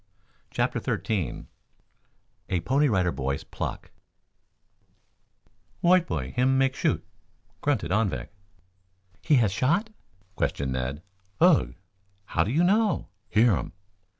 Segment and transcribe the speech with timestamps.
[0.49, 1.45] CHAPTER XIII
[2.49, 3.91] A PONY RIDER BOY'S PLUCK
[5.81, 7.05] "White boy him make shoot,"
[7.61, 8.29] grunted Anvik.
[9.21, 9.91] "He has shot?"
[10.35, 11.03] questioned Ned.
[11.39, 11.75] "Ugh."
[12.25, 13.73] "How do you know?" "Hear um."